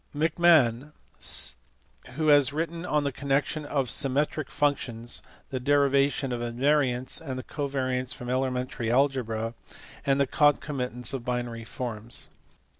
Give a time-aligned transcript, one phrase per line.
[0.13, 1.55] 462),
[2.13, 8.11] who has written on the connection of symmetric functions, the derivation of invariants and covariants
[8.11, 9.53] from elementary algebra,
[10.03, 12.29] and the concomitants of binary forms.